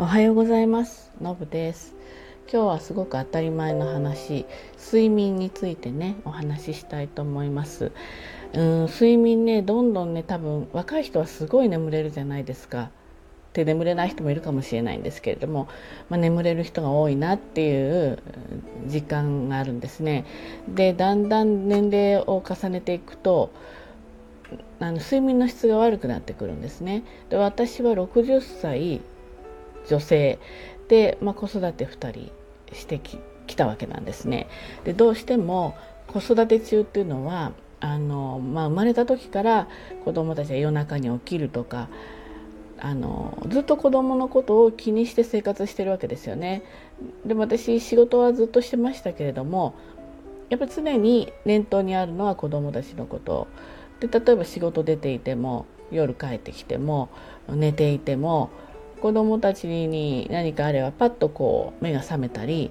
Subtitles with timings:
[0.00, 1.12] おはようございます。
[1.20, 1.94] のぶです。
[2.50, 4.46] 今日はすごく当たり前の話
[4.82, 7.92] 睡眠についてねお話ししたいと思います。
[8.54, 12.88] うん睡眠ねどんどんね多分若い人はすごい眠れるじゃないですか。
[13.52, 15.68] で眠れない人もいるかもしれないんですけれども、
[16.08, 18.18] まあ、眠れる人が多いなっていう
[18.86, 20.24] 時間があるんですね。
[20.66, 23.50] でだんだん年齢を重ねていくと
[24.78, 27.02] あの睡眠の質が悪くなってくるんですね。
[27.28, 29.02] で私は60歳
[29.88, 30.38] 女性
[30.88, 32.32] で、まあ、子育て2人
[32.72, 34.48] してききたわけなんですね。
[34.84, 35.76] でどうしても
[36.06, 39.68] 子育て中っていうのはあの、まあ、生まれた時から
[40.04, 41.88] 子どもたちは夜中に起きるとか
[42.78, 46.62] あのずっと子供のことを気にして生活してるわけですよね。
[47.26, 49.74] でも私仕事はずっとしてましたけれども
[50.48, 53.48] やっぱり常に念頭にあるのは子供たちのこと
[54.00, 57.08] で例えば仕事出ていても夜帰ってきても
[57.48, 58.50] 寝ていても
[59.00, 62.70] 子どもたちに何かあればパッとこう目が覚めたり、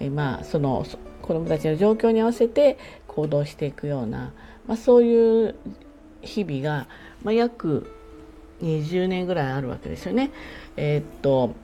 [0.00, 0.86] えまあその
[1.22, 4.32] 子どもたちの状況に合わせて行動していくような、
[4.66, 5.54] まあ、そういう
[6.22, 6.86] 日々が、
[7.22, 7.90] まあ、約
[8.62, 10.30] 20年ぐらいあるわけですよね。
[10.76, 11.54] えー、っと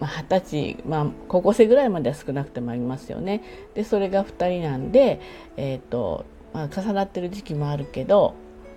[0.00, 3.42] まあ、20歳、まあ、高校生ぐらいまでは少なくてもありますよね。
[3.74, 5.20] でそれが2人なんで、
[5.56, 8.34] えー、っとまあ、重なってる時期もあるけど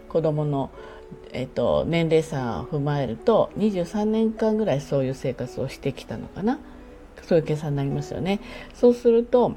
[0.09, 0.71] 子供の
[1.31, 6.59] えっと、年齢差を踏まえると23年間ぐらいそういう生活をしてきたのかな
[7.23, 8.39] そういう計算になりますよね。
[8.73, 9.55] そうすると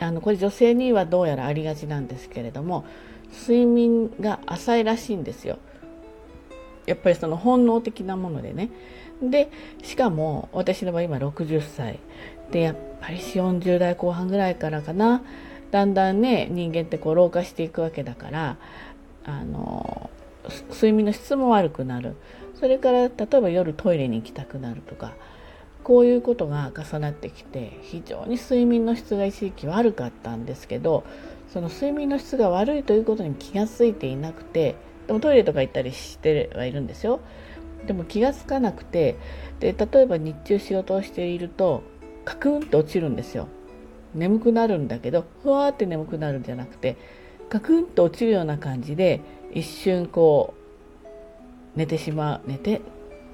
[0.00, 2.84] あのこれ女性にはどうやらありがちなんですけれども
[3.32, 5.58] 睡眠が浅いらしいんですよ。
[6.86, 8.70] やっぱりその本能的なものでね。
[9.22, 9.50] で
[9.82, 11.98] しかも私の場合今60歳
[12.50, 15.22] でやっぱり40代後半ぐらいからかな
[15.70, 18.56] だんだんね人間ってこう老化していくわけだから
[19.24, 20.08] あの
[20.70, 22.16] 睡眠の質も悪くなる。
[22.58, 25.14] それから例えば夜トイレに行きたくなるとか
[25.84, 31.04] こういうことが重なってきて非常に睡眠の質が一時期悪かったんですけど
[31.52, 34.74] その睡眠の質が悪いということに気が付いていなくて
[35.06, 37.20] でもトイレとか行ったりしてはいるんですよ。
[37.86, 39.16] でも気が付かなくて
[39.60, 41.82] で例えば日中仕事をしていると
[42.24, 43.46] カクンと落ちるんですよ。
[44.14, 46.96] 眠くなるんだけどふわーって眠くなるんじゃなくて
[47.48, 49.20] カクンと落ちるような感じで
[49.52, 50.54] 一瞬こ
[51.74, 52.80] う寝てしまう寝て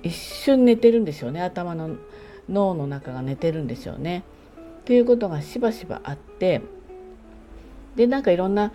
[0.02, 1.97] 一瞬寝てるんですよね頭の
[2.48, 4.22] 脳の中が寝てるんですよね。
[4.82, 6.60] っていうことがしばしばあって
[7.97, 8.70] でなんかいろんな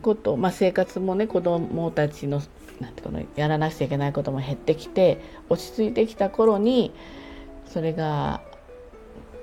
[0.00, 2.40] こと、まあ、生活もね子供たちの
[2.78, 6.92] なんていうのやらなくちゃいけないことも減ってきて落ち着いてきた頃に
[7.66, 8.40] それが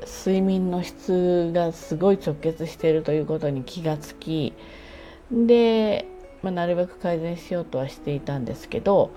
[0.05, 4.53] 睡眠の質がすごい直結しているということに気がつき
[5.31, 6.07] で
[6.43, 9.11] まあ、なるべく改善しようとはしていたんですけど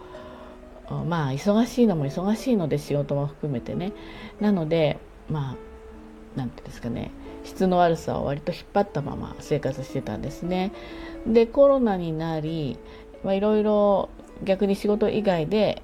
[1.07, 3.93] まあ忙しいのも忙しいので仕事も含めてね。
[4.41, 4.99] なので
[5.29, 5.57] まあ
[6.35, 7.13] 何て言うんですかね。
[7.45, 10.73] 質の悪さを割と引っ張ったまま生活してたんですね。
[11.27, 12.77] でコロナになり
[13.25, 14.09] いろいろ
[14.43, 15.83] 逆に仕事以外で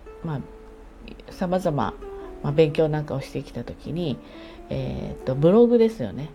[1.31, 1.95] さまざ、ま
[2.43, 4.19] ま勉強なんかをしてきた時に、
[4.71, 6.31] えーとブログですよね。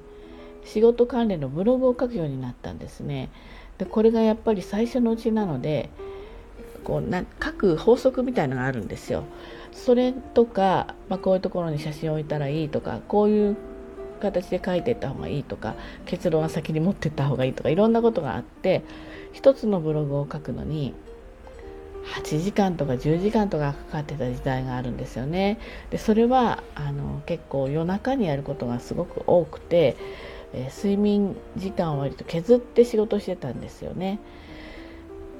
[0.65, 3.29] 仕事関連のブログを書くようになったんですね。
[3.77, 5.89] でこれがやっぱり最初のうちなので
[6.83, 9.23] こうな書く法則みたいのがあるんですよ。
[9.71, 13.57] それとか、まあ、こういうところに写真を置いたらいいとかこういう
[14.19, 18.83] 形で書いていった方がいいとか結論は先に持っていった方がいいとかいろんなことがあって
[19.33, 20.93] 一つのブログを書くのに
[22.15, 25.59] 8時間とか10時間とかかかってた時代があるんですよね。
[25.91, 29.95] でそれはあの結構夜中にやることがすごく多くて
[30.53, 34.19] えー、睡眠時間を割と削って仕事してたんですよね。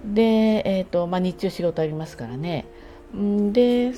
[0.06, 0.22] で、
[0.66, 2.66] えーとまあ、日中仕事ありますからね。
[3.14, 3.94] で、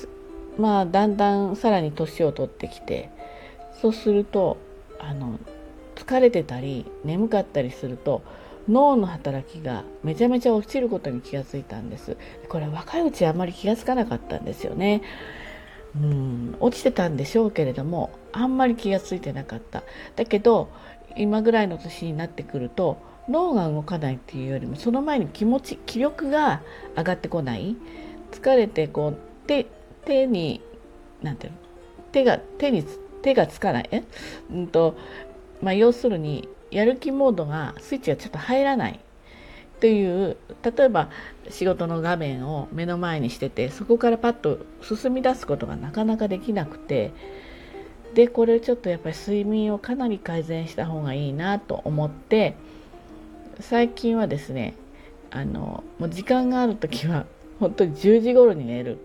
[0.58, 3.10] まあ、だんだんさらに年を取ってきて
[3.82, 4.58] そうすると
[5.00, 5.40] あの
[5.96, 8.22] 疲れてたり眠かったりすると
[8.70, 12.18] 脳の働きがめちゃめちゃ落ちることに気がついたんです
[12.50, 15.02] これ若いうちあまり気がつかなかったんですよね
[15.96, 19.84] うん落ちてたんでしょうけれどもあんまり気がついてなかった
[20.16, 20.70] だけど
[21.18, 22.98] 今ぐらいの年になってくると
[23.30, 26.62] 脳が動かないっていうよりもその前に気持ち気力が
[26.98, 27.76] 上がってこない。
[28.32, 29.18] 疲れてこう
[29.48, 29.68] 手
[30.06, 30.62] 手に
[31.22, 31.58] なんていうの？
[32.12, 32.84] 手が手に
[33.22, 33.90] 手がつかない。
[33.92, 34.04] え、
[34.52, 34.98] うんと
[35.62, 39.00] まあ、要するにやる気モードがスイッチがちょっと入らない。
[39.80, 41.10] という例えば
[41.50, 47.12] 仕事の画面を目の前にしててそこからパッと進み出すことがなかなかできなくて
[48.14, 52.56] でこれちょっとやっぱり睡眠をかなり改善した方がいいなと思って
[53.60, 54.76] 最近はですね
[55.32, 57.26] あのもう時間がある時は
[57.60, 59.00] 本当に10時頃に寝る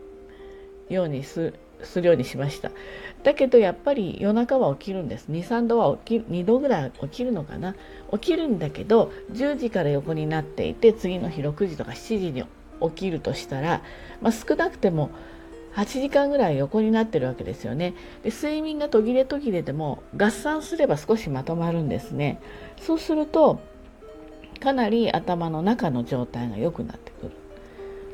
[0.89, 2.73] ようにすするようにしました。
[3.23, 5.29] だけどやっぱり夜中は起きるんです。
[5.31, 7.77] 23度は起き2度ぐらい起きるのかな。
[8.13, 12.45] 起きるんだけど10時から横になっていて次の日6時とか7時に
[12.81, 13.83] 起きるとしたら、
[14.21, 15.11] まあ、少なくても
[15.75, 17.95] 8時間ぐらい横になってるわけですよね。
[18.23, 22.41] で睡眠が途切れ途切れでも合算すれば少しまとまるんですね。
[22.81, 23.61] そうすると
[24.61, 27.33] かなり頭の中の状態が良くなってくる。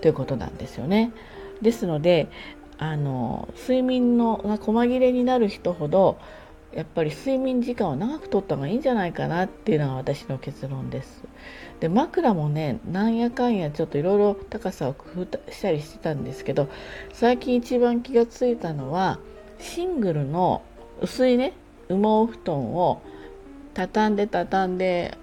[0.02, 1.12] ということなんですよね。
[1.62, 2.28] ですので
[2.76, 6.18] あの睡眠のが細切れになる人ほど
[6.74, 11.24] やっぱり睡眠時間を長くとった方がいいんじゃないかなっていうのが私の結論です。
[11.80, 16.68] で枕もねなんやかんやちょっといろいろ高さを工夫したりしてたんですけど
[17.12, 19.18] 最近一番気がついたのは
[19.58, 20.62] シングルの
[21.00, 21.52] 薄いね
[21.88, 23.02] 羽毛布団を
[23.74, 25.18] 畳んで畳んで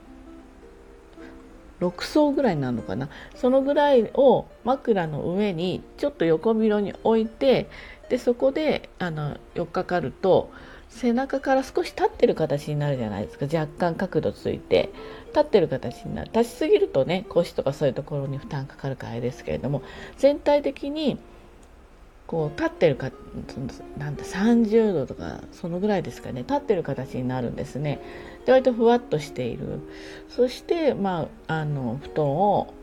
[1.79, 7.69] 6層ぐらいになるのかなそのぐらいを枕の上にちょっと横広に置いて
[8.09, 10.51] でそこであの寄っかかると
[10.91, 13.45] 背中から少し立ってる形になるじゃないですか。
[13.45, 14.89] 若干角度ついて。
[15.31, 16.31] 立ってる形になる。
[16.33, 19.81] 立ちすぎるとね腰とかそういうところに負担かかるからあれですけれども
[20.17, 21.17] 全体的に
[22.27, 23.11] こう立ってるか
[23.97, 26.41] なんだ30度とかそのぐらいですかね。
[26.41, 27.99] 立ってる形になるんですね。
[28.45, 29.79] で割とふわっとしている。
[30.29, 32.73] そしてまああの布団を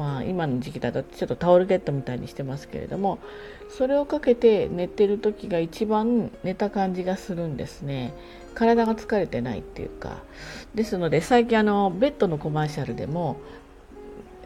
[0.00, 3.18] まあ今の時期だとちょっとタオルケットみたいにしてますけれども
[3.68, 8.14] それをかけて寝てる時が一番寝た感じがするんですね。
[8.54, 10.22] 体が疲れてないっていうか。
[10.74, 13.36] ですので最近あのベッドのコマーシャルでも、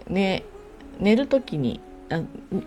[0.09, 0.43] ね、
[0.99, 1.81] 寝る時に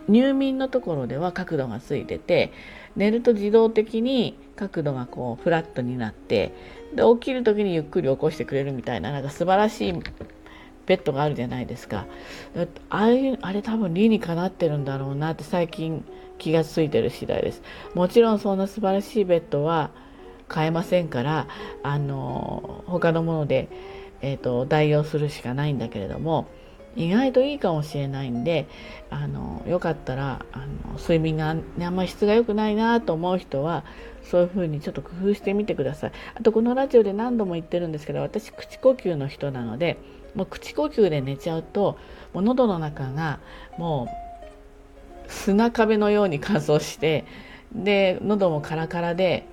[0.08, 2.54] 入眠のところでは角度がついてて
[2.96, 6.54] 寝ると自動的に角度がこうフラットになって
[6.96, 9.94] で起きる時にゆっくり起こしてくれるみたいななんか素晴らしい
[10.88, 12.06] ベッドがあるじゃないですか。
[12.90, 16.04] あれあれ多分理にかなってるんだろうなって最近
[16.40, 17.62] 気がついてる次第です。
[17.94, 19.92] もちろんそんな素晴らしいベッドは
[20.48, 21.48] 買えませんから
[21.84, 23.68] あの他のもので、
[24.22, 26.48] えーと代用するしかないんだけれども
[26.98, 28.68] 意外といいかもしれないんで
[29.12, 33.86] あのよかったらあの睡眠が、ね、あんまり質が良くないなと思う人は
[34.24, 36.12] そういうふうにちょっと工夫してみてください。
[36.36, 39.98] あとこのラジオで何度も言ってるんですけど私口呼吸の人なので
[40.38, 41.98] もう口呼吸で寝ちゃうと
[42.34, 43.40] もう喉の中が
[43.78, 44.08] も
[45.28, 47.26] う砂壁のように乾燥して
[47.74, 49.48] で喉もカラカラで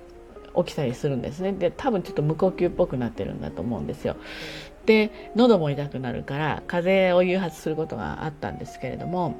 [0.55, 1.51] 起きたりするんですね。
[1.51, 4.15] で多分ちょっと無呼吸っぽくなってるんだと思うんですよ。
[4.85, 9.35] で喉も痛くなるから風邪を誘発することがあったんですけれども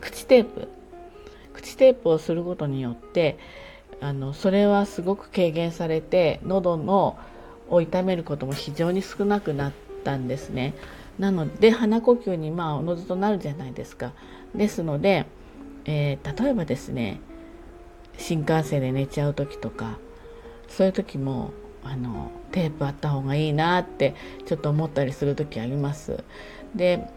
[0.00, 0.68] 口テープ
[1.52, 3.38] 口テープをすることによって
[4.00, 7.18] あのそれはすごく軽減されて喉の
[7.68, 9.72] を痛めることも非常に少なくなっ
[10.06, 10.74] たんですね
[11.18, 14.12] なので鼻呼吸にまあおのずとなるじゃないですか
[14.54, 15.26] ですので、
[15.84, 17.20] えー、例えばですね
[18.18, 19.98] 新幹線で寝ちゃう時とか
[20.68, 21.50] そういう時も
[21.82, 24.14] あのテープあった方がいいなって
[24.46, 26.24] ちょっと思ったりする時あります。
[26.74, 27.08] で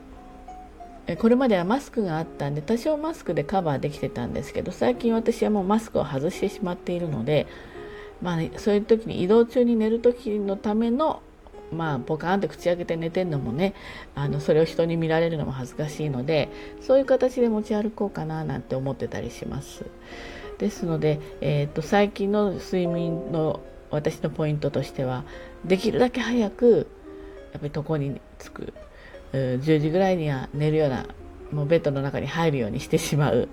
[1.18, 7.48] これまではマスクがあったんで多少マスクでカバーできてたんですけど最近私はもうマスクを外してしまっているので、
[8.22, 11.24] まあ、そういう時に移動中に寝る時のための
[11.72, 13.74] まあ、ポカーンって口開けて寝てるのもね
[14.16, 16.50] あのそれを人に見られるのも恥ずかしいので
[16.82, 19.86] そういう形で持ち歩こうかななんて思ってたりします。
[20.58, 23.62] ですので、えーと最近の睡眠の
[23.92, 25.24] 私のポイントとしては
[25.66, 26.88] できるだけ早く
[27.54, 28.74] やっぱり床に着く
[29.34, 31.06] 10時ぐらいには寝るような
[31.52, 33.50] もうベッドの中に入るようにしてしまう。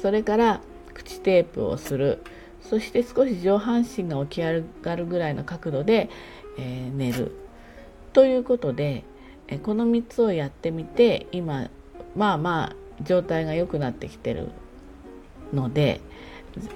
[0.00, 0.60] それから
[0.94, 2.22] 口テープをする。
[2.62, 6.08] そして少し上半身が起き上がるぐらいの角度で、
[6.58, 7.36] えー、寝る。
[8.14, 9.04] ということで、
[9.62, 11.68] この3つをやってみて今
[12.16, 14.48] まあまあ状態が良くなってきてる
[15.52, 16.00] ので、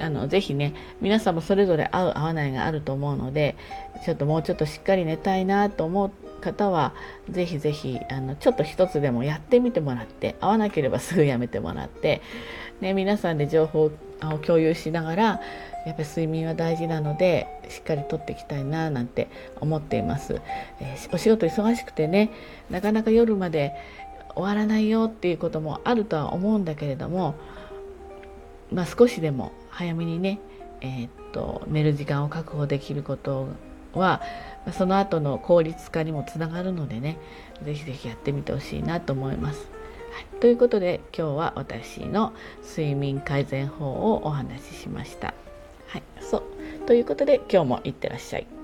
[0.00, 3.56] あのぜひね皆さんもそれぞれ合う合わないがあると思うので
[4.04, 6.94] ちょっともうちょっとしっかり寝たいなと思う方は
[7.30, 12.22] ぜひぜひあのちょっと一つでもやってみてもらって合わなければすぐやめてもらって、
[12.80, 15.40] ね、皆さんで情報を共有しながら
[15.86, 19.28] やっぱり睡眠は大事なのでしっかりとっていきたいななんて
[19.60, 20.40] 思っています、
[20.80, 22.30] えー、お仕事忙しくてね
[22.70, 23.74] なかなか夜まで
[24.34, 27.34] 終わらないよっていうこともあるとは思うんだけれども
[28.72, 30.40] まあ、少しでも早めにね、
[30.80, 33.48] えー、っと寝る時間を確保できること
[33.94, 34.20] は
[34.72, 37.18] その後の効率化にもつながるのでね
[37.62, 39.70] 是非是非やってみてほしいなと思います。
[40.12, 45.34] はい、ということで今日は私の睡眠改善法をお話ししました。
[45.88, 46.42] はい、そう
[46.86, 48.57] ということで今日もいってらっしゃい。